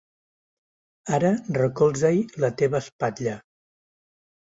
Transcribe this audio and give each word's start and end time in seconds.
Ara 1.19 1.31
recolza-hi 1.59 2.25
la 2.47 2.53
teva 2.65 2.83
espatlla. 2.83 3.39